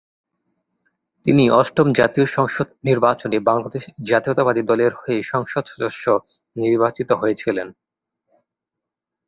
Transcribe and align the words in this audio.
তিনি 1.25 1.43
অষ্টম 1.51 1.87
জাতীয় 1.93 2.27
সংসদ 2.27 2.67
নির্বাচনে 2.83 3.37
বাংলাদেশ 3.49 3.83
জাতীয়তাবাদী 4.09 4.61
দলের 4.63 4.93
হয়ে 4.95 5.19
সংসদ 5.23 5.63
সদস্য 5.67 6.05
নির্বাচিত 6.55 7.09
হয়েছিলেন। 7.11 7.67